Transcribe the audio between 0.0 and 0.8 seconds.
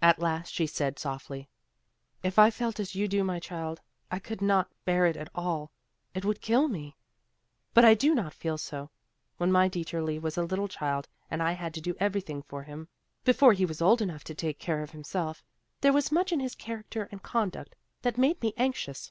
At last she